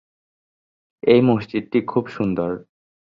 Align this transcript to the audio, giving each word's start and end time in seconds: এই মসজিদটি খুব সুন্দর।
এই 1.03 1.21
মসজিদটি 1.21 1.79
খুব 1.87 2.03
সুন্দর। 2.07 2.51